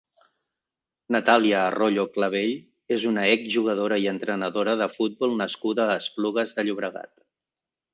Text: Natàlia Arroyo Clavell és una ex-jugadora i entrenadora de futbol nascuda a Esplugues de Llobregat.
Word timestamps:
Natàlia 1.15 1.59
Arroyo 1.65 2.07
Clavell 2.15 2.57
és 2.97 3.07
una 3.11 3.27
ex-jugadora 3.37 4.03
i 4.07 4.11
entrenadora 4.17 4.77
de 4.85 4.93
futbol 4.99 5.41
nascuda 5.47 5.91
a 5.91 6.03
Esplugues 6.05 6.61
de 6.61 6.69
Llobregat. 6.71 7.17